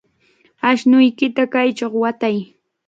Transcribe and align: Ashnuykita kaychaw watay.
Ashnuykita 0.69 1.41
kaychaw 1.53 1.93
watay. 2.01 2.37